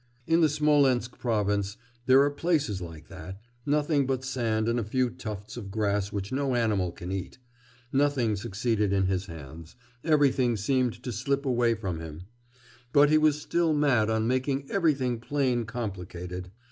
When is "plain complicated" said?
15.19-16.49